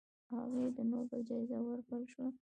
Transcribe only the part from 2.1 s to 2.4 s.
شوه.